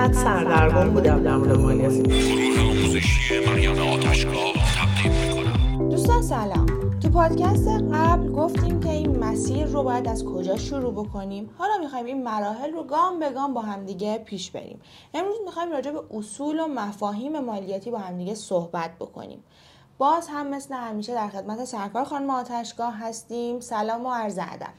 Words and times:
چقدر 0.00 0.12
سردرگم 0.12 0.90
بودم. 0.90 1.22
در 1.22 1.36
مورد 1.36 1.58
مالیات 1.58 1.92
گروه 1.92 2.60
آموزشی 2.60 3.46
مریم 3.46 3.78
آتشگاه 3.78 4.52
تقدیم 4.76 5.12
می‌کنم. 5.12 5.88
دوستان 5.88 6.22
سلام. 6.22 6.66
تو 7.00 7.08
پادکست 7.08 7.68
قبل 7.92 8.32
گفتیم 8.32 8.80
که 8.80 8.90
این 8.90 9.18
مسیر 9.18 9.66
رو 9.66 9.82
باید 9.82 10.08
از 10.08 10.24
کجا 10.24 10.56
شروع 10.56 10.92
بکنیم. 10.92 11.50
حالا 11.58 11.72
می‌خوایم 11.80 12.06
این 12.06 12.22
مراحل 12.22 12.72
رو 12.72 12.84
گام 12.84 13.18
به 13.18 13.30
گام 13.30 13.54
با 13.54 13.60
همدیگه 13.60 14.18
پیش 14.18 14.50
بریم. 14.50 14.80
امروز 15.14 15.36
می‌خوایم 15.44 15.70
راجع 15.70 15.90
به 15.90 16.00
اصول 16.10 16.60
و 16.60 16.66
مفاهیم 16.66 17.40
مالیاتی 17.40 17.90
با 17.90 17.98
همدیگه 17.98 18.34
صحبت 18.34 18.90
بکنیم. 19.00 19.44
باز 19.98 20.28
هم 20.28 20.46
مثل 20.46 20.74
همیشه 20.74 21.14
در 21.14 21.28
خدمت 21.28 21.64
سرکار 21.64 22.04
خانم 22.04 22.30
آتشگاه 22.30 22.94
هستیم. 22.98 23.60
سلام 23.60 24.06
و 24.06 24.10
عرض 24.10 24.38
ادب. 24.38 24.72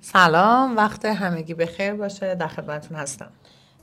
سلام. 0.00 0.76
وقت 0.76 1.04
همگی 1.04 1.54
بخیر 1.54 1.94
باشه. 1.94 2.34
در 2.34 2.48
خدمتتون 2.48 2.96
هستم. 2.96 3.30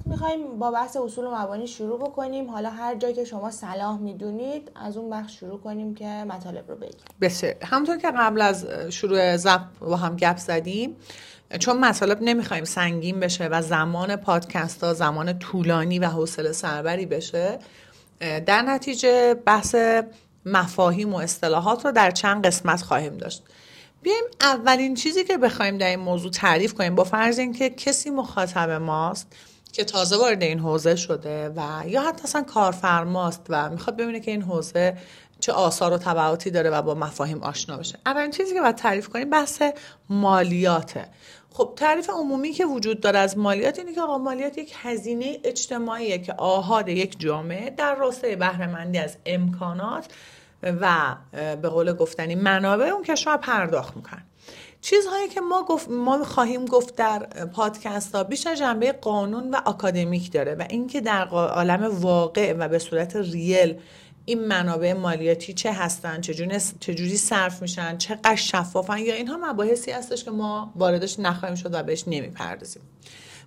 می‌خوایم 0.06 0.60
با 0.60 0.72
بحث 0.72 0.98
اصول 0.98 1.26
و 1.26 1.36
مبانی 1.36 1.68
شروع 1.68 2.00
بکنیم. 2.00 2.50
حالا 2.50 2.70
هر 2.70 2.96
جایی 2.96 3.14
که 3.14 3.26
شما 3.26 3.52
صلاح 3.52 3.98
می‌دونید 3.98 4.72
از 4.76 4.98
اون 4.98 5.10
بخش 5.10 5.40
شروع 5.40 5.60
کنیم 5.60 5.96
که 5.96 6.06
مطالب 6.06 6.70
رو 6.70 6.76
بگیم. 6.76 7.02
بسیار. 7.22 7.56
همونطور 7.64 7.98
که 7.98 8.12
قبل 8.18 8.42
از 8.42 8.68
شروع 8.90 9.38
زب 9.38 9.62
با 9.80 9.96
هم 9.96 10.16
گپ 10.16 10.38
زدیم 10.38 10.96
چون 11.60 11.78
مطالب 11.78 12.18
نمی‌خوایم 12.22 12.64
سنگین 12.64 13.20
بشه 13.20 13.48
و 13.48 13.62
زمان 13.62 14.16
پادکست 14.16 14.84
ها 14.84 14.94
زمان 14.94 15.40
طولانی 15.40 16.00
و 16.00 16.06
حوصله 16.06 16.52
سربری 16.52 17.06
بشه 17.06 17.60
در 18.20 18.62
نتیجه 18.62 19.34
بحث 19.34 19.76
مفاهیم 20.46 21.14
و 21.14 21.18
اصطلاحات 21.18 21.86
رو 21.86 21.92
در 21.92 22.12
چند 22.12 22.46
قسمت 22.46 22.82
خواهیم 22.82 23.18
داشت. 23.18 23.44
بیایم 24.02 24.24
اولین 24.42 24.96
چیزی 24.96 25.24
که 25.24 25.38
بخوایم 25.38 25.78
در 25.78 25.88
این 25.88 26.00
موضوع 26.00 26.32
تعریف 26.32 26.74
کنیم 26.74 26.96
با 26.96 27.04
فرض 27.04 27.40
اینکه 27.40 27.70
کسی 27.70 28.10
مخاطب 28.10 28.70
ماست 28.70 29.36
که 29.72 29.84
تازه 29.84 30.18
وارد 30.18 30.44
این 30.44 30.60
حوزه 30.60 30.96
شده 30.96 31.50
و 31.50 31.84
یا 31.88 32.02
حتی 32.02 32.24
اصلا 32.24 32.42
کارفرماست 32.42 33.42
و 33.50 33.70
می‌خواد 33.70 33.98
ببینه 33.98 34.20
که 34.20 34.32
این 34.32 34.42
حوزه 34.42 34.98
چه 35.40 35.52
آثار 35.52 35.94
و 35.94 35.98
تبعاتی 35.98 36.52
داره 36.52 36.70
و 36.70 36.82
با 36.82 36.96
مفاهیم 36.96 37.44
آشنا 37.44 37.78
بشه. 37.78 38.00
اولین 38.06 38.32
چیزی 38.32 38.54
که 38.54 38.62
باید 38.62 38.76
تعریف 38.76 39.10
کنیم 39.10 39.30
بحث 39.30 39.62
مالیاته. 40.10 41.06
خب 41.54 41.74
تعریف 41.76 42.10
عمومی 42.10 42.52
که 42.52 42.66
وجود 42.66 43.00
داره 43.00 43.20
از 43.20 43.38
مالیات 43.38 43.80
اینه 43.80 43.94
که 43.94 44.02
آقا 44.02 44.18
مالیات 44.18 44.58
یک 44.58 44.74
هزینه 44.82 45.40
اجتماعیه 45.44 46.18
که 46.18 46.34
آهاد 46.34 46.90
یک 46.90 47.20
جامعه 47.20 47.70
در 47.70 47.96
راستای 47.96 48.36
بهرهمندی 48.36 48.98
از 48.98 49.18
امکانات 49.26 50.06
و 50.64 51.16
به 51.32 51.70
قول 51.70 51.94
گفتنی 51.94 52.36
منابع 52.36 52.86
اون 52.86 53.04
کشور 53.04 53.38
پرداخت 53.38 53.96
می‌کنن. 53.96 54.24
چیزهایی 54.82 55.28
که 55.28 55.42
ما, 55.42 55.64
گفت 55.64 55.90
ما 55.90 56.24
خواهیم 56.24 56.66
گفت 56.66 56.96
در 56.96 57.20
پادکست 57.54 58.16
ها 58.16 58.24
بیشتر 58.24 58.56
جنبه 58.56 58.92
قانون 58.92 59.52
و 59.52 59.58
اکادمیک 59.66 60.32
داره 60.32 60.56
و 60.56 60.66
اینکه 60.70 61.02
در 61.02 61.28
عالم 61.28 62.02
واقع 62.02 62.54
و 62.54 62.68
به 62.68 62.80
صورت 62.80 63.16
ریل 63.16 63.80
این 64.26 64.48
منابع 64.48 64.94
مالیاتی 64.94 65.54
چه 65.54 65.74
هستن 65.74 66.22
چجوری, 66.22 66.58
چجوری 66.80 67.18
صرف 67.18 67.62
میشن 67.62 67.98
چقدر 67.98 68.36
شفافن 68.36 68.98
یا 68.98 69.14
اینها 69.14 69.38
مباحثی 69.38 69.92
هستش 69.92 70.24
که 70.24 70.32
ما 70.32 70.74
واردش 70.76 71.20
نخواهیم 71.20 71.56
شد 71.56 71.74
و 71.74 71.84
بهش 71.84 72.04
نمی‌پردازیم. 72.08 72.82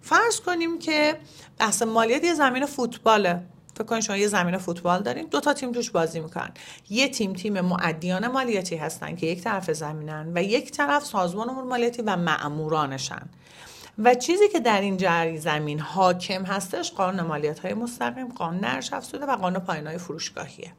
فرض 0.03 0.41
کنیم 0.41 0.79
که 0.79 1.17
بحث 1.59 1.83
مالیات 1.83 2.25
یه 2.25 2.35
زمین 2.35 2.67
فوتباله. 2.67 3.41
فکر 3.75 3.85
کنید 3.85 4.03
شما 4.03 4.17
یه 4.17 4.27
زمین 4.27 4.59
فوتبال 4.59 5.03
دارین 5.03 5.27
دو 5.27 5.41
تا 5.41 5.53
تیم 5.53 5.73
توش 5.73 5.91
بازی 5.91 6.21
می‌کنن. 6.21 6.51
یه 6.91 7.09
تیم 7.09 7.33
تیم 7.33 7.61
معدیان 7.61 8.29
مالیاتی 8.29 8.77
هستن 8.77 9.17
که 9.17 9.27
یک 9.27 9.43
طرف 9.43 9.71
زمینن 9.71 10.33
و 10.35 10.43
یک 10.43 10.71
طرف 10.71 11.05
سازمان 11.05 11.51
امور 11.51 11.65
مالیاتی 11.65 12.03
و 12.03 12.17
معمورانشن 12.17 13.29
و 13.99 14.15
چیزی 14.15 14.49
که 14.49 14.61
در 14.61 14.81
این 14.81 14.97
جری 14.97 15.39
زمین 15.39 15.81
حاکم 15.81 16.43
هستش 16.43 16.93
قانون 16.93 17.27
مالیات 17.27 17.59
های 17.59 17.75
مستقیم 17.75 18.29
قانون 18.29 18.65
ارش 18.65 18.93
افزوده 18.93 19.27
و 19.27 19.37
قانون 19.37 19.61
پایین 19.61 19.87
های 19.87 19.99
فروشگاهیه. 19.99 20.73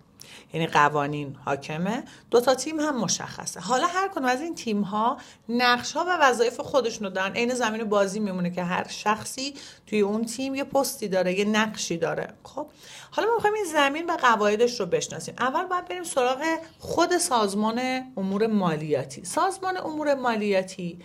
یعنی 0.54 0.68
قوانین 0.68 1.36
حاکمه. 1.46 2.04
دو 2.32 2.42
تا 2.42 2.56
تیم 2.56 2.80
هم 2.80 2.98
مشخصه. 2.98 3.60
حالا 3.60 3.88
هر 3.88 4.08
کدوم 4.08 4.26
از 4.26 4.42
این 4.42 4.56
تیم 4.56 4.82
ها 4.82 5.18
نقش 5.50 5.94
ها 5.94 6.06
و 6.08 6.18
وظایف 6.22 6.60
خودشون 6.60 7.08
رو 7.08 7.14
دارن. 7.14 7.34
عین 7.34 7.54
زمین 7.54 7.84
بازی 7.84 8.20
میمونه 8.20 8.50
که 8.50 8.64
هر 8.64 8.88
شخصی 8.88 9.54
توی 9.88 10.00
اون 10.00 10.26
تیم 10.26 10.56
یه 10.56 10.64
پستی 10.64 11.08
داره 11.08 11.40
یه 11.40 11.46
نقشی 11.46 11.98
داره. 11.98 12.34
خب 12.44 12.68
حالا 13.12 13.28
ما 13.28 13.36
می‌خوایم 13.36 13.56
این 13.56 13.66
زمین 13.66 14.06
و 14.10 14.18
قواعدش 14.18 14.80
رو 14.80 14.86
بشناسیم. 14.86 15.36
اول 15.40 15.66
باید 15.66 15.86
بریم 15.86 16.04
سراغ 16.04 16.44
خود 16.80 17.18
سازمان 17.18 17.82
امور 18.18 18.48
مالیاتی. 18.48 19.26
سازمان 19.26 19.78
امور 19.78 20.16
مالیاتی 20.16 21.00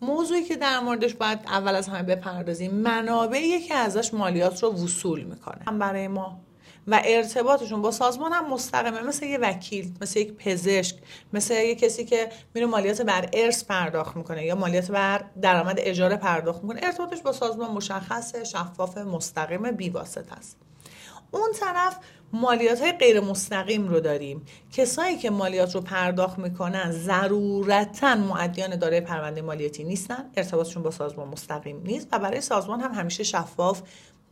موضوعی 0.00 0.44
که 0.44 0.56
در 0.56 0.80
موردش 0.80 1.14
باید 1.14 1.38
اول 1.46 1.74
از 1.74 1.88
همه 1.88 2.02
بپردازیم 2.02 2.74
منابعی 2.74 3.60
که 3.60 3.74
ازش 3.74 4.14
مالیات 4.14 4.62
رو 4.62 4.72
وصول 4.72 5.22
می‌کنه. 5.22 5.62
هم 5.66 5.78
برای 5.78 6.08
ما 6.08 6.40
و 6.86 7.00
ارتباطشون 7.04 7.82
با 7.82 7.90
سازمان 7.90 8.32
هم 8.32 8.52
مستقیمه. 8.52 9.02
مثل 9.02 9.26
یه 9.26 9.38
وکیل 9.38 9.94
مثل 10.00 10.20
یک 10.20 10.32
پزشک 10.32 10.96
مثل 11.32 11.54
یه 11.54 11.74
کسی 11.74 12.04
که 12.04 12.28
میره 12.54 12.66
مالیات 12.66 13.02
بر 13.02 13.28
ارث 13.32 13.64
پرداخت 13.64 14.16
می‌کنه 14.16 14.44
یا 14.44 14.54
مالیات 14.54 14.90
بر 14.90 15.24
درآمد 15.42 15.76
اجاره 15.78 16.16
پرداخت 16.16 16.62
می‌کنه. 16.62 16.80
ارتباطش 16.82 17.22
با 17.22 17.32
سازمان 17.32 17.70
مشخص 17.70 18.36
شفاف 18.36 18.98
مستقیم 18.98 19.70
بیواسط 19.70 20.32
است. 20.32 20.65
اون 21.36 21.52
طرف 21.52 21.98
مالیات 22.32 22.80
های 22.80 22.92
غیر 22.92 23.20
مستقیم 23.20 23.88
رو 23.88 24.00
داریم. 24.00 24.46
کسایی 24.72 25.16
که 25.16 25.30
مالیات 25.30 25.74
رو 25.74 25.80
پرداخت 25.80 26.38
می‌کنن 26.38 26.90
ضرورتا 26.90 28.14
معدیان 28.14 28.76
دارای 28.76 29.00
پرونده 29.00 29.42
مالیاتی 29.42 29.84
نیستن 29.84 30.30
ارتباطشون 30.36 30.82
با 30.82 30.90
سازمان 30.90 31.28
مستقیم 31.28 31.82
نیست 31.84 32.08
و 32.12 32.18
برای 32.18 32.40
سازمان 32.40 32.80
هم 32.80 32.92
همیشه 32.92 33.22
شفاف 33.22 33.82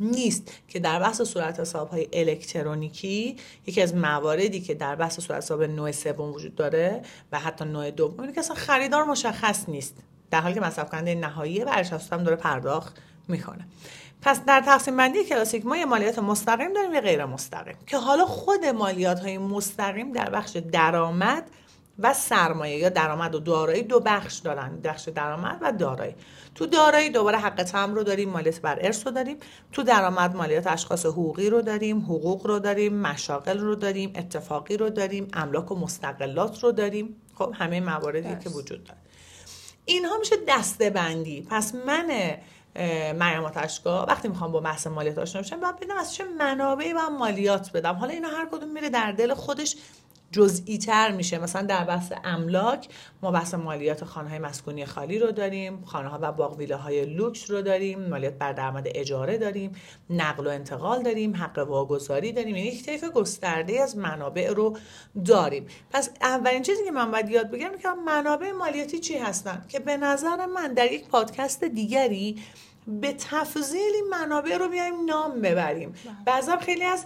نیست 0.01 0.53
که 0.69 0.79
در 0.79 0.99
بحث 0.99 1.23
صورت 1.23 1.61
حساب 1.61 1.89
های 1.89 2.09
الکترونیکی 2.13 3.37
یکی 3.67 3.83
از 3.83 3.95
مواردی 3.95 4.61
که 4.61 4.75
در 4.75 4.95
بحث 4.95 5.21
صورت 5.21 5.39
حساب 5.39 5.63
نوع 5.63 5.93
سوم 5.93 6.33
وجود 6.33 6.55
داره 6.55 7.03
و 7.33 7.39
حتی 7.39 7.65
نوع 7.65 7.91
دوم 7.91 8.21
اینه 8.21 8.33
که 8.33 8.41
اصلا 8.41 8.57
خریدار 8.57 9.05
مشخص 9.05 9.69
نیست. 9.69 9.97
در 10.31 10.41
حالی 10.41 10.55
که 10.55 10.61
مصرف 10.61 10.91
کننده 10.91 11.15
نهایی 11.15 11.65
و 11.65 11.71
هم 12.13 12.23
داره 12.23 12.37
پرداخت 12.37 12.99
می‌کنه 13.29 13.67
پس 14.23 14.45
در 14.45 14.61
تقسیم 14.61 14.97
بندی 14.97 15.25
کلاسیک 15.25 15.67
ما 15.67 15.77
یه 15.77 15.85
مالیات 15.85 16.19
مستقیم 16.19 16.73
داریم 16.73 16.95
یه 16.95 17.01
غیر 17.01 17.25
مستقیم. 17.25 17.77
که 17.87 17.99
حالا 17.99 18.25
خود 18.25 18.65
مالیات 18.65 19.21
های 19.21 19.39
مستقیم 19.39 20.13
در 20.13 20.31
بخش 20.31 20.57
درآمد 20.57 21.51
و 21.99 22.15
سرمایه 22.15 22.77
یا 22.79 22.89
درآمد 22.89 23.35
و 23.35 23.39
دارایی 23.39 23.83
دو 23.83 24.01
بخش 24.01 24.39
دارن 24.39 24.81
بخش 24.85 25.09
درآمد 25.09 25.59
و 25.63 25.73
دارایی. 25.73 26.15
تو 26.55 26.67
دارایی 26.67 27.11
دوباره 27.11 27.39
حق 27.39 27.63
تم 27.63 27.95
رو 27.95 28.03
داریم 28.03 28.31
مالیات 28.31 28.61
بر 28.61 28.79
ارث 28.81 29.07
رو 29.07 29.13
داریم. 29.13 29.37
تو 29.73 29.83
درآمد 29.83 30.37
مالیات 30.37 30.67
اشخاص 30.67 31.07
حقوقی 31.07 31.51
رو 31.51 31.63
داریم 31.63 31.99
حقوق 31.99 32.47
رو 32.47 32.59
داریم 32.59 32.95
مشاغل 32.95 33.59
رو 33.59 33.75
داریم 33.75 34.13
اتفاقی 34.17 34.77
رو 34.77 34.91
داریم 34.91 35.29
املاک 35.33 35.71
و 35.71 35.75
مستقلات 35.75 36.63
رو 36.63 36.73
داریم. 36.73 37.17
خب 37.35 37.55
همه 37.59 37.81
مواردی 37.81 38.37
که 38.45 38.51
وجود 38.51 38.85
داره. 38.85 38.99
اینها 39.85 40.19
میشه 40.19 40.37
دسته 40.49 40.91
بندی 40.91 41.47
پس 41.51 41.75
من 41.75 42.11
مریم 43.15 43.45
آتشگاه 43.45 44.07
وقتی 44.07 44.29
می‌خوام 44.29 44.53
با 44.53 44.61
بحث 44.61 44.87
مالیات 44.87 45.19
آشنا 45.19 45.43
بشم 45.43 45.61
باید 45.61 45.81
بدم 45.81 45.97
از 45.97 46.15
چه 46.15 46.25
منابعی 46.25 46.93
و 46.93 47.11
مالیات 47.19 47.73
بدم. 47.73 47.95
حالا 47.95 48.13
اینا 48.13 48.29
هر 48.29 48.49
کدوم 48.53 48.69
میره 48.69 48.89
در 48.89 49.13
دل 49.13 49.35
خودش 49.35 49.77
جزئی 50.35 50.79
تر 50.79 51.11
میشه. 51.11 51.39
مثلا 51.39 51.63
در 51.63 51.85
بحث 51.85 52.13
املاک 52.25 52.89
ما 53.23 53.31
بحث 53.31 53.55
مالیات 53.55 54.05
خانه 54.05 54.29
های 54.29 54.39
مسکونی 54.39 54.87
خالی 54.87 55.19
رو 55.19 55.33
داریم 55.33 55.83
خانه 55.85 56.09
ها 56.09 56.19
و 56.23 56.33
باقویله 56.33 56.77
های 56.77 57.05
لوکس 57.05 57.51
رو 57.51 57.63
داریم 57.63 58.09
مالیات 58.09 58.35
بر 58.35 58.53
درآمد 58.53 58.87
اجاره 58.87 59.39
داریم 59.39 59.73
نقل 60.11 60.47
و 60.47 60.51
انتقال 60.51 61.03
داریم 61.03 61.37
حق 61.37 61.59
واگذاری 61.59 62.33
داریم. 62.33 62.57
یعنی 62.57 62.69
یک 62.69 62.83
طیف 62.85 63.05
گسترده 63.05 63.83
از 63.83 63.97
منابع 63.97 64.51
رو 64.51 64.77
داریم. 65.25 65.67
پس 65.91 66.11
اولین 66.21 66.63
چیزی 66.63 66.85
که 66.85 66.91
من 66.91 67.11
باید 67.11 67.31
یاد 67.31 67.51
بگیرم 67.51 67.79
که 67.79 67.89
منابع 68.07 68.53
مالیاتی 68.53 68.99
چی 68.99 69.19
هستن؟ 69.19 69.65
که 69.69 69.79
به 69.79 69.97
نظر 69.97 70.47
من 70.47 70.75
در 70.75 70.93
یک 70.93 71.09
پادکست 71.09 71.65
دیگری 71.65 72.37
به 72.87 73.13
تفضیل 73.13 73.93
این 73.95 74.09
منابع 74.11 74.57
رو 74.57 74.69
بیایم 74.69 75.05
نام 75.05 75.41
ببریم. 75.41 75.95
بعضا 76.27 76.57
خیلی 76.57 76.85
از 76.85 77.05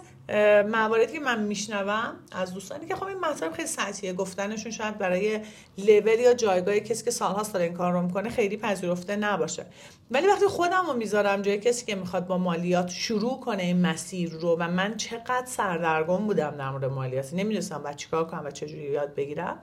مواردی 0.71 1.13
که 1.13 1.19
من 1.19 1.43
میشنوم 1.43 2.13
از 2.31 2.53
دوستانی 2.53 2.87
که 2.87 2.95
خب 2.95 3.03
این 3.03 3.19
مطلب 3.19 3.53
خیلی 3.53 3.67
سطحیه. 3.67 4.13
گفتنشون 4.13 4.71
شاید 4.71 4.97
برای 4.97 5.39
لول 5.77 6.19
یا 6.19 6.33
جایگاه 6.33 6.79
کسی 6.79 7.05
که 7.05 7.11
سالهاست 7.11 7.53
داره 7.53 7.65
این 7.65 7.73
کار 7.73 7.93
رو 7.93 8.01
می‌کنه 8.01 8.29
خیلی 8.29 8.57
پذیرفته 8.57 9.15
نباشه. 9.15 9.65
ولی 10.11 10.27
وقتی 10.27 10.47
خودم 10.47 10.85
رو 10.87 10.93
می‌ذارم 10.93 11.41
جای 11.41 11.57
کسی 11.59 11.85
که 11.85 11.95
می‌خواد 11.95 12.27
با 12.27 12.37
مالیات 12.37 12.89
شروع 12.89 13.39
کنه 13.39 13.63
این 13.63 13.81
مسیر 13.81 14.31
رو 14.31 14.55
و 14.59 14.67
من 14.67 14.97
چقدر 14.97 15.45
سردرگم 15.45 16.17
بودم 16.17 16.55
در 16.57 16.69
مورد 16.69 16.85
مالیات 16.85 17.33
نمی‌دونستم 17.33 17.81
و 17.83 17.93
چیکار 17.93 18.27
کنم 18.27 18.45
و 18.45 18.51
چجوری 18.51 18.83
یاد 18.83 19.15
بگیرم 19.15 19.59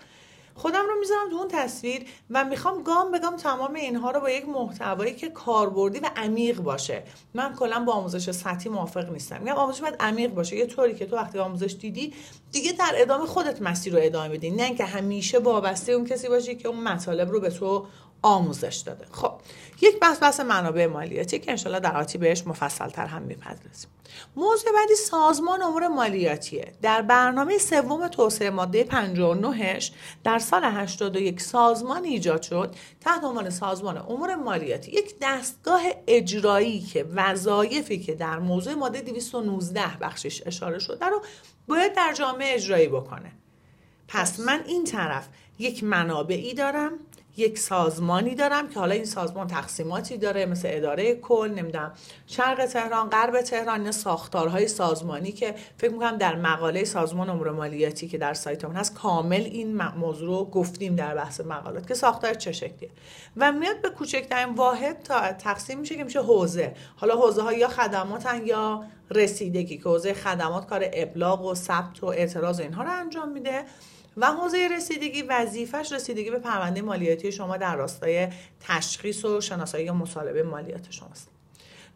خودم 0.57 0.85
رو 0.89 0.99
می‌ذارم 1.01 1.31
تو 1.31 1.37
اون 1.37 1.49
تصویر 1.49 2.07
و 2.31 2.45
می‌خوام 2.45 2.83
گام 2.83 3.11
به 3.11 3.19
گام 3.19 3.37
تمام 3.37 3.75
اینها 3.75 4.11
رو 4.11 4.21
با 4.21 4.31
یک 4.31 4.49
محتوایی 4.49 5.15
که 5.15 5.29
کاربردی 5.29 5.99
و 5.99 6.11
عمیق 6.17 6.61
باشه. 6.61 7.03
من 7.35 7.55
کلا 7.55 7.85
با 7.85 7.93
آموزش 7.93 8.31
سطحی 8.31 8.71
موافق 8.71 9.13
نیستم. 9.13 9.41
میگم 9.41 9.55
آموزش 9.55 9.81
باید 9.81 9.97
عمیق 10.01 10.31
باشه. 10.31 10.57
یه 10.57 10.67
طوری 10.67 10.95
که 10.95 11.07
تو 11.07 11.17
وقتی 11.17 11.39
آموزش 11.39 11.77
دیدی 11.81 12.15
دیگه 12.53 12.73
در 12.73 12.93
ادامه 12.95 13.27
خودت 13.27 13.63
مسیر 13.63 13.93
رو 13.93 13.99
ادامه 14.03 14.29
بدی. 14.29 14.51
نه 14.51 14.63
اینکه 14.63 14.85
همیشه 14.85 15.39
وابسته 15.39 15.93
اون 15.93 16.07
کسی 16.07 16.29
باشی 16.29 16.55
که 16.55 16.69
اون 16.69 16.83
مطالب 16.83 17.31
رو 17.31 17.41
به 17.41 17.51
تو 17.51 17.87
آموزش 18.23 18.77
داده. 18.87 19.07
خب 19.13 19.33
یک 19.81 20.01
بحث 20.01 20.23
بحث 20.23 20.41
منابع 20.41 20.87
مالیاتی 20.87 21.39
که 21.39 21.51
انشالله 21.51 21.81
در 21.81 21.97
آتی 21.97 22.19
بهش 22.19 22.47
مفصل 22.47 22.89
تر 22.89 23.07
هم 23.07 23.23
می‌پردازیم. 23.23 23.91
موضوع 24.37 24.73
بعدی 24.73 24.95
سازمان 24.95 25.63
امور 25.63 25.89
مالیاتیه. 25.89 26.73
در 26.83 27.03
برنامه 27.03 27.59
سوم 27.59 28.09
توسعه 28.09 28.51
ماده 28.51 28.85
59 28.85 29.79
در 30.25 30.39
سال 30.39 30.65
81 30.65 31.41
سازمان 31.41 32.05
ایجاد 32.05 32.43
شد 32.43 32.75
تحت 33.01 33.25
عنوان 33.25 33.51
سازمان 33.51 33.99
امور 33.99 34.35
مالیاتی. 34.35 34.93
یک 34.93 35.15
دستگاه 35.23 35.83
اجرایی 36.07 36.81
که 36.81 37.07
وظایفی 37.15 37.99
که 37.99 38.15
در 38.15 38.39
موضوع 38.39 38.75
ماده 38.75 39.01
219 39.01 39.83
بخشش 40.01 40.43
اشاره 40.47 40.79
شده 40.79 41.07
رو 41.07 41.23
باید 41.69 41.95
در 41.95 42.13
جامعه 42.13 42.55
اجرایی 42.55 42.89
بکنه. 42.89 43.33
پس 44.09 44.41
من 44.41 44.65
این 44.67 44.85
طرف 44.85 45.29
یک 45.59 45.85
منابعی 45.85 46.55
دارم 46.55 46.93
یک 47.37 47.59
سازمانی 47.59 48.35
دارم 48.35 48.69
که 48.69 48.81
حالا 48.81 48.95
این 48.95 49.05
سازمان 49.05 49.47
تقسیماتی 49.47 50.19
داره 50.19 50.47
مثل 50.47 50.69
اداره 50.71 51.15
کل 51.15 51.53
نمی‌دونم 51.57 51.93
شرق 52.27 52.67
تهران 52.67 53.11
غرب 53.11 53.41
تهران 53.41 53.83
نه 53.83 53.91
ساختارهای 53.91 54.69
سازمانی 54.69 55.33
که 55.33 55.55
فکر 55.77 55.91
می‌کنم 55.91 56.17
در 56.17 56.37
مقاله 56.37 56.85
سازمان 56.85 57.31
امور 57.31 57.51
مالیاتی 57.51 58.09
که 58.09 58.19
در 58.19 58.35
سایتمون 58.35 58.77
هست 58.77 58.95
کامل 58.95 59.41
این 59.41 59.83
موضوع 59.83 60.29
رو 60.29 60.45
گفتیم 60.45 60.97
در 60.97 61.15
بحث 61.15 61.41
مقالات 61.41 61.87
که 61.87 61.95
ساختار 61.95 62.35
چه 62.35 62.53
شکلیه. 62.53 62.91
و 63.37 63.53
میاد 63.53 63.83
به 63.83 63.91
کوچکترین 63.91 64.55
واحد 64.55 65.03
تا 65.03 65.33
تقسیم 65.33 65.79
میشه 65.79 65.97
که 65.97 66.05
میشه 66.05 66.23
حوزه. 66.23 66.75
حالا 66.97 67.17
حوزه 67.17 67.43
ها 67.43 67.53
یا 67.53 67.69
خدماتن 67.69 68.47
یا 68.47 68.85
رسیدگی 69.11 69.79
که 69.79 69.89
حوزه 69.89 70.15
خدمات 70.15 70.67
کار 70.67 70.85
ابلاغ 70.93 71.45
و 71.45 71.55
ثبت 71.55 72.03
و 72.03 72.07
اعتراض 72.07 72.61
اینها 72.61 72.83
رو 72.83 72.91
انجام 72.93 73.29
میده. 73.29 73.65
و 74.17 74.27
حوزه 74.27 74.69
رسیدگی 74.77 75.23
وظیفش 75.23 75.93
رسیدگی 75.93 76.31
به 76.31 76.39
پرونده 76.39 76.83
مالیاتی 76.83 77.33
شما 77.33 77.57
در 77.57 77.77
راستای 77.77 78.29
تشخیص 78.61 79.25
و 79.25 79.41
شناسایی 79.41 79.91
مصالبه 79.91 80.43
مالیات 80.43 80.91
شماست. 80.91 81.29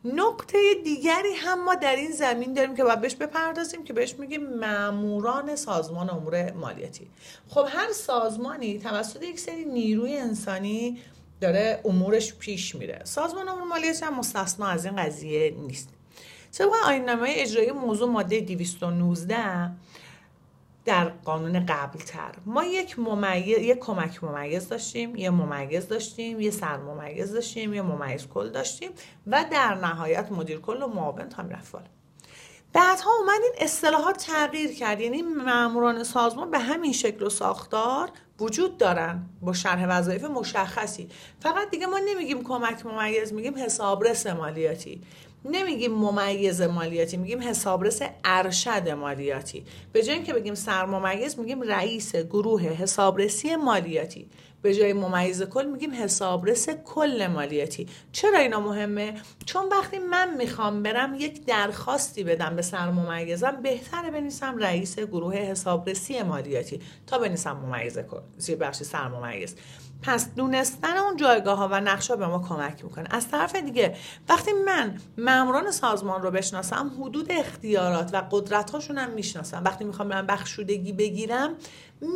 نکته 0.05 0.59
دیگری 0.85 1.35
هم 1.37 1.65
ما 1.65 1.75
در 1.75 1.97
این 1.97 2.11
زمین 2.11 2.55
داریم 2.55 2.77
که 2.77 2.85
باید 2.85 3.01
بهش 3.01 3.15
بپردازیم 3.15 3.85
که 3.85 3.93
بهش 3.93 4.15
میگیم 4.15 4.59
ماموران 4.59 5.57
سازمان 5.57 6.11
امور 6.11 6.53
مالیاتی. 6.53 7.07
خب 7.49 7.67
هر 7.69 7.93
سازمانی 7.93 8.79
توسط 8.79 9.23
یک 9.23 9.41
سری 9.41 9.65
نیروی 9.65 10.17
انسانی 10.17 10.99
داره 11.41 11.81
امورش 11.85 12.35
پیش 12.35 12.75
میره. 12.75 13.01
سازمان 13.05 13.49
امور 13.49 13.65
مالیاتی 13.65 14.05
هم 14.05 14.19
مستثنا 14.19 14.67
از 14.67 14.85
این 14.85 14.97
قضیه 14.97 15.55
نیست. 15.59 15.89
طبق 16.53 16.71
آیین 16.87 17.09
اجرایی 17.09 17.71
موضوع 17.71 18.09
ماده 18.09 18.41
219 18.41 19.71
در 20.85 21.09
قانون 21.09 21.67
قبل 21.67 21.99
تر 21.99 22.35
ما 22.47 22.65
یک 22.65 22.99
ممیز 22.99 23.59
یک 23.59 23.79
کمک 23.79 24.25
ممیز 24.25 24.69
داشتیم 24.69 25.17
یه 25.17 25.31
ممیز 25.31 25.89
داشتیم 25.89 26.41
یه 26.41 26.51
سر 26.51 26.77
ممیز 26.77 27.33
داشتیم 27.33 27.75
یه 27.75 27.83
ممیز 27.83 28.27
کل 28.27 28.51
داشتیم 28.51 28.91
و 29.27 29.45
در 29.53 29.75
نهایت 29.75 30.33
مدیر 30.33 30.61
کل 30.61 30.83
و 30.83 30.87
معاون 30.87 31.29
تا 31.29 31.43
می‌رفت 31.43 32.01
بعدها 32.73 33.11
اومد 33.21 33.41
این 33.43 33.53
اصطلاحات 33.59 34.27
تغییر 34.27 34.75
کرد. 34.75 35.01
یعنی 35.01 35.23
ماموران 35.23 36.05
سازمان 36.05 36.51
به 36.51 36.59
همین 36.59 36.93
شکل 36.93 37.27
و 37.27 37.29
ساختار 37.31 38.11
وجود 38.41 38.79
دارن 38.79 39.27
با 39.41 39.53
شرح 39.53 39.99
وظایف 39.99 40.25
مشخصی. 40.25 41.09
فقط 41.41 41.71
دیگه 41.71 41.87
ما 41.87 41.99
نمیگیم 41.99 42.45
کمک 42.45 42.87
ممیز 42.87 43.33
میگیم 43.33 43.59
حسابرس 43.59 44.27
مالیاتی. 44.27 45.01
نمیگیم 45.45 45.93
ممیز 45.93 46.63
مالیاتی 46.63 47.17
میگیم 47.17 47.43
حسابرس 47.43 48.03
ارشد 48.25 48.89
مالیاتی. 48.89 49.65
به 49.93 50.03
جای 50.03 50.15
اینکه 50.15 50.33
بگیم 50.33 50.55
سرممیز 50.55 51.39
میگیم 51.39 51.63
رئیس 51.63 52.17
گروه 52.17 52.63
حسابرسی 52.63 53.57
مالیاتی. 53.57 54.27
به 54.63 54.75
جای 54.75 54.93
ممیز 54.93 55.43
کل 55.43 55.67
میگیم 55.67 55.95
حسابرس 55.95 56.69
کل 56.69 57.27
مالیاتی. 57.27 57.89
چرا 58.13 58.39
اینا 58.39 58.61
مهمه؟ 58.61 59.15
چون 59.47 59.69
وقتی 59.69 59.99
من 59.99 60.35
می‌خوام 60.35 60.83
برم 60.83 61.15
یک 61.15 61.45
درخواستی 61.45 62.25
بدم 62.25 62.57
به 62.57 62.63
سرممیزم 62.63 63.63
بهتره 63.63 64.11
بنویسم 64.11 64.59
رئیس 64.59 64.99
گروه 64.99 65.37
حسابرسی 65.37 66.23
مالیاتی 66.23 66.81
تا 67.07 67.19
بنویسم 67.19 67.53
ممیز 67.53 67.99
کل. 67.99 68.55
بخش 68.55 68.77
سرممیز. 68.83 69.57
پس 70.03 70.35
دونستن 70.35 70.97
اون 70.97 71.17
جایگاه 71.17 71.59
ها 71.59 71.69
و 71.69 71.81
نقشه 71.81 72.17
به 72.17 72.27
ما 72.27 72.39
کمک 72.49 72.85
می‌کنه. 72.85 73.09
از 73.11 73.29
طرف 73.29 73.57
دیگه 73.57 73.97
وقتی 74.29 74.51
من 74.67 75.01
ماموران 75.19 75.71
سازمان 75.71 76.23
رو 76.23 76.31
بشناسم 76.31 76.93
حدود 77.01 77.27
اختیارات 77.33 78.15
و 78.15 78.23
قدرت 78.31 78.71
هاشون 78.71 78.99
هم 78.99 79.11
می‌شناسم. 79.11 79.63
وقتی 79.65 79.85
می‌خوام 79.85 80.09
من 80.09 80.27
بخشودگی 80.27 80.93
بگیرم 80.93 81.55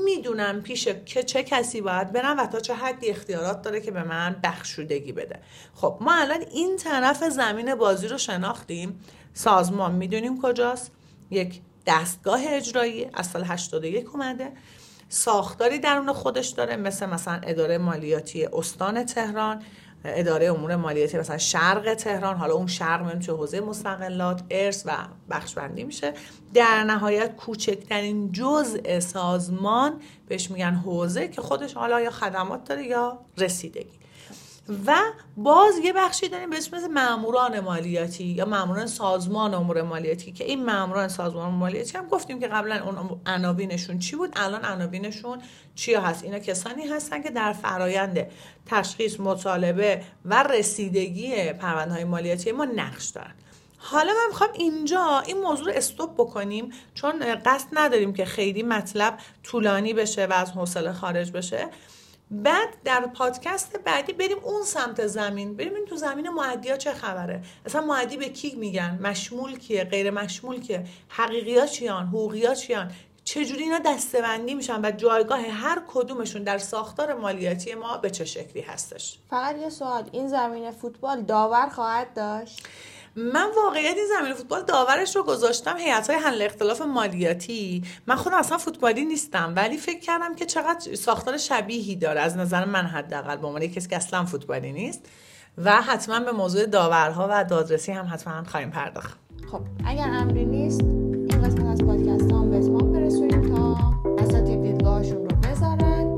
می‌دونم 0.04 0.62
پیش 0.62 0.88
که 0.88 1.22
چه 1.22 1.42
کسی 1.42 1.80
باید 1.80 2.12
برم 2.12 2.38
و 2.38 2.46
تا 2.46 2.60
چه 2.60 2.74
حدی 2.74 3.10
اختیارات 3.10 3.62
داره 3.62 3.80
که 3.80 3.90
به 3.90 4.02
من 4.02 4.36
بخشودگی 4.42 5.12
بده. 5.12 5.40
خب 5.74 5.98
ما 6.00 6.14
الان 6.14 6.40
این 6.40 6.76
طرف 6.76 7.24
زمین 7.24 7.74
بازی 7.74 8.08
رو 8.08 8.18
شناختیم. 8.18 9.00
سازمان 9.34 9.92
می‌دونیم 9.92 10.42
کجاست. 10.42 10.90
یک 11.30 11.60
دستگاه 11.86 12.40
اجرایی 12.46 13.06
از 13.14 13.26
سال 13.26 13.44
81 13.44 14.14
اومده. 14.14 14.52
ساختاری 15.14 15.78
درون 15.78 16.12
خودش 16.12 16.48
داره 16.48 16.76
مثل 16.76 17.06
مثلا 17.06 17.40
اداره 17.42 17.78
مالیاتی 17.78 18.46
استان 18.46 19.04
تهران 19.04 19.62
اداره 20.04 20.46
امور 20.46 20.76
مالیاتی 20.76 21.18
مثلا 21.18 21.38
شرق 21.38 21.94
تهران 21.94 22.36
حالا 22.36 22.54
اون 22.54 22.66
شرق 22.66 23.02
میشه 23.06 23.18
چه 23.18 23.32
حوزه 23.32 23.60
مستقلات 23.60 24.42
ارث 24.50 24.82
و 24.86 24.92
بخش 25.30 25.54
بندی 25.54 25.84
میشه. 25.84 26.14
در 26.54 26.84
نهایت 26.84 27.36
کوچکترین 27.36 28.32
جزء 28.32 29.00
سازمان 29.00 30.00
بهش 30.28 30.50
میگن 30.50 30.74
حوزه 30.74 31.28
که 31.28 31.42
خودش 31.42 31.74
حالا 31.74 32.00
یا 32.00 32.10
خدمات 32.10 32.64
داره 32.64 32.86
یا 32.86 33.18
رسیدگی. 33.38 33.98
و 34.86 34.96
باز 35.36 35.78
یه 35.78 35.92
بخشی 35.92 36.28
داریم 36.28 36.50
به 36.50 36.56
اسم 36.56 36.86
ماموران 36.86 37.60
مالیاتی 37.60 38.24
یا 38.24 38.44
ماموران 38.44 38.86
سازمان 38.86 39.54
امور 39.54 39.82
مالیاتی 39.82 40.32
که 40.32 40.44
این 40.44 40.64
ماموران 40.64 41.08
سازمان 41.08 41.50
مالیاتی 41.50 41.98
هم 41.98 42.08
گفتیم 42.08 42.40
که 42.40 42.48
قبلا 42.48 42.84
اون 42.84 43.20
عناوینشون 43.26 43.98
چی 43.98 44.16
بود؟ 44.16 44.32
الان 44.36 44.64
عناوینشون 44.64 45.42
چی 45.74 45.94
هست؟ 45.94 46.24
اینا 46.24 46.38
کسانی 46.38 46.86
هستن 46.86 47.22
که 47.22 47.30
در 47.30 47.52
فرایند 47.52 48.26
تشخیص 48.66 49.20
مطالبه 49.20 50.02
و 50.24 50.42
رسیدگی 50.42 51.52
پروندهای 51.52 52.04
مالیاتی 52.04 52.52
ما 52.52 52.64
نقش 52.64 53.06
دارن. 53.06 53.34
حالا 53.78 54.12
من 54.12 54.28
می‌خوام 54.28 54.50
اینجا 54.54 55.22
این 55.26 55.40
موضوع 55.40 55.66
رو 55.66 55.72
استوب 55.74 56.14
بکنیم 56.14 56.72
چون 56.94 57.34
قصد 57.34 57.68
نداریم 57.72 58.12
که 58.12 58.24
خیلی 58.24 58.62
مطلب 58.62 59.18
طولانی 59.42 59.94
بشه 59.94 60.26
و 60.26 60.32
از 60.32 60.50
حوصله 60.50 60.92
خارج 60.92 61.32
بشه. 61.32 61.68
بعد 62.42 62.68
در 62.84 63.00
پادکست 63.00 63.76
بعدی 63.84 64.12
بریم 64.12 64.38
اون 64.42 64.62
سمت 64.62 65.06
زمین. 65.06 65.56
بریم 65.56 65.74
این 65.74 65.84
تو 65.84 65.96
زمین 65.96 66.28
معدی 66.28 66.76
چه 66.76 66.92
خبره؟ 66.92 67.42
اصلا 67.66 67.80
معدی 67.80 68.16
به 68.16 68.28
کی 68.28 68.54
میگن؟ 68.56 68.98
مشمول 69.02 69.58
کیه؟ 69.58 69.84
غیر 69.84 70.10
مشمول 70.10 70.60
کیه؟ 70.60 70.84
حقیقی 71.08 71.58
ها 71.58 71.66
چیان؟ 71.66 72.06
حقوقی 72.06 72.46
ها 72.46 72.54
چیان؟ 72.54 72.90
چجوری 73.24 73.62
اینا 73.62 73.78
دستبندی 73.78 74.54
میشن 74.54 74.84
و 74.84 74.90
جایگاه 74.90 75.40
هر 75.40 75.82
کدومشون 75.88 76.42
در 76.42 76.58
ساختار 76.58 77.14
مالیاتی 77.14 77.74
ما 77.74 77.96
به 77.96 78.10
چه 78.10 78.24
شکلی 78.24 78.62
هستش؟ 78.62 79.18
فقط 79.30 79.56
یه 79.56 79.68
سوال. 79.68 80.08
این 80.12 80.28
زمین 80.28 80.70
فوتبال 80.70 81.22
داور 81.22 81.68
خواهد 81.68 82.14
داشت؟ 82.14 82.66
من 83.16 83.46
واقعیت 83.56 83.96
این 83.96 84.06
زمین 84.18 84.34
فوتبال 84.34 84.62
داورش 84.62 85.16
رو 85.16 85.22
گذاشتم 85.22 85.76
هیئت 85.76 86.10
های 86.10 86.18
حل 86.18 86.42
اختلاف 86.42 86.82
مالیاتی. 86.82 87.82
من 88.06 88.16
خودم 88.16 88.38
اصلا 88.38 88.58
فوتبالی 88.58 89.04
نیستم 89.04 89.52
ولی 89.56 89.76
فکر 89.76 90.00
کردم 90.00 90.34
که 90.34 90.46
چقدر 90.46 90.94
ساختار 90.94 91.36
شبیهی 91.36 91.96
داره. 91.96 92.20
از 92.20 92.36
نظر 92.36 92.64
من 92.64 92.86
حداقل 92.86 93.36
به 93.36 93.46
عنوان 93.46 93.66
کسی 93.66 93.88
که 93.88 93.96
اصلا 93.96 94.24
فوتبالی 94.24 94.72
نیست. 94.72 95.06
و 95.58 95.82
حتما 95.82 96.20
به 96.20 96.32
موضوع 96.32 96.66
داورها 96.66 97.28
و 97.30 97.44
دادرسی 97.44 97.92
هم 97.92 98.08
حتما 98.12 98.44
خواهیم 98.44 98.70
پرداخت. 98.70 99.18
خب 99.52 99.60
اگر 99.86 100.08
امری 100.12 100.44
نیست 100.44 100.80
این 100.80 101.42
قسمت 101.42 101.64
از 101.64 101.78
پادکست 101.78 102.32
هم 102.32 102.50
به 102.50 102.58
اسمان 102.58 102.92
برسونیم 102.92 103.56
تا 103.56 103.76
اساتید 104.18 104.62
دیدگاهشون 104.62 105.16
رو 105.16 105.36
بذارن 105.36 106.16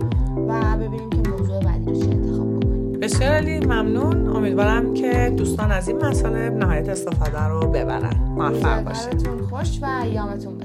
و 0.49 0.77
ببینیم 0.77 1.11
که 1.11 1.31
موضوع 1.31 1.61
بعدی 1.61 1.91
رو 1.91 2.01
چه 2.01 2.11
انتخاب 2.11 2.61
بکنیم. 2.61 3.01
بسیار 3.01 3.31
علی 3.31 3.61
ممنون. 3.61 4.26
امیدوارم 4.47 4.95
که 4.95 5.33
دوستان 5.37 5.73
از 5.73 5.89
این 5.89 6.05
مسئله 6.05 6.51
نهایت 6.51 6.89
استفاده 6.89 7.45
رو 7.45 7.61
ببرن. 7.71 8.17
موفق 8.17 8.85
باشید. 8.85 9.29
خوش 9.51 9.79
و 9.83 9.87
ایامتون 10.03 10.56